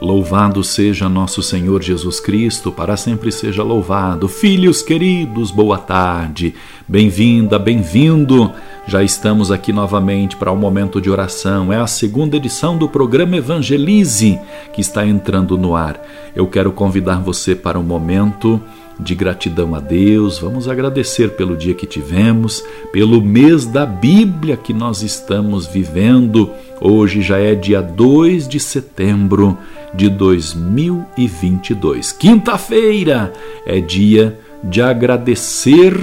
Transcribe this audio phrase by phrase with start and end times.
[0.00, 4.28] Louvado seja nosso Senhor Jesus Cristo, para sempre seja louvado.
[4.28, 6.54] Filhos queridos, boa tarde.
[6.86, 8.52] Bem-vinda, bem-vindo.
[8.86, 11.72] Já estamos aqui novamente para o um momento de oração.
[11.72, 14.38] É a segunda edição do programa Evangelize
[14.72, 16.00] que está entrando no ar.
[16.34, 18.62] Eu quero convidar você para um momento
[19.00, 24.72] de gratidão a Deus, vamos agradecer pelo dia que tivemos, pelo mês da Bíblia que
[24.72, 26.50] nós estamos vivendo.
[26.80, 29.56] Hoje já é dia 2 de setembro
[29.94, 32.12] de 2022.
[32.12, 33.32] Quinta-feira
[33.66, 35.94] é dia de agradecer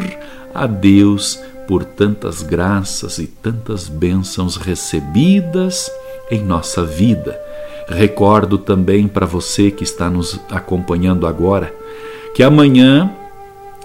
[0.54, 5.92] a Deus por tantas graças e tantas bênçãos recebidas
[6.30, 7.40] em nossa vida.
[7.88, 11.74] Recordo também para você que está nos acompanhando agora
[12.36, 13.10] que amanhã,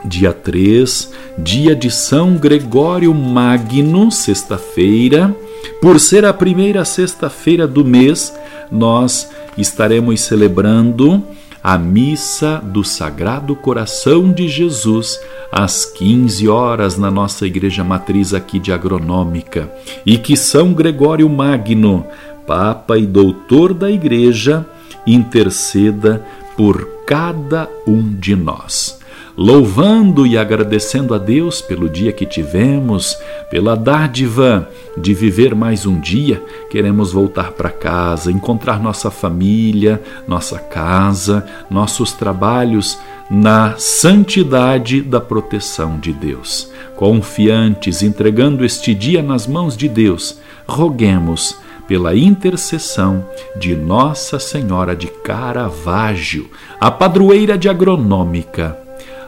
[0.05, 5.34] dia 3, dia de São Gregório Magno, sexta-feira,
[5.80, 8.34] por ser a primeira sexta-feira do mês,
[8.70, 11.23] nós estaremos celebrando
[11.62, 15.20] a missa do Sagrado Coração de Jesus
[15.53, 19.71] às 15 horas na nossa igreja matriz aqui de Agronômica.
[20.06, 22.06] E que São Gregório Magno,
[22.47, 24.67] Papa e Doutor da Igreja,
[25.06, 26.25] interceda
[26.56, 29.00] por cada um de nós.
[29.36, 33.17] Louvando e agradecendo a Deus pelo dia que tivemos,
[33.50, 40.59] pela dádiva de viver mais um dia, queremos voltar para casa, encontrar nossa família, nossa
[40.59, 42.98] casa, nossos trabalhos
[43.31, 46.70] na santidade da proteção de Deus.
[46.97, 51.56] Confiantes, entregando este dia nas mãos de Deus, roguemos
[51.87, 56.49] pela intercessão de Nossa Senhora de Caravaggio,
[56.81, 58.90] a padroeira de Agronômica.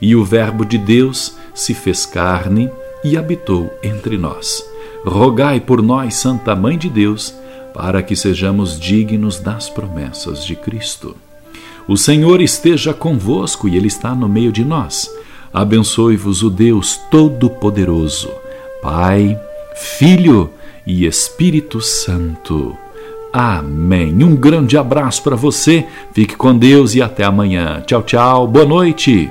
[0.00, 2.70] E o Verbo de Deus se fez carne
[3.04, 4.64] e habitou entre nós.
[5.04, 7.34] Rogai por nós, Santa Mãe de Deus,
[7.74, 11.16] para que sejamos dignos das promessas de Cristo.
[11.88, 15.10] O Senhor esteja convosco e Ele está no meio de nós.
[15.52, 18.30] Abençoe-vos o Deus Todo-Poderoso,
[18.82, 19.38] Pai,
[19.74, 20.50] Filho
[20.86, 22.76] e Espírito Santo.
[23.32, 24.12] Amém.
[24.22, 27.82] Um grande abraço para você, fique com Deus e até amanhã.
[27.86, 29.30] Tchau, tchau, boa noite.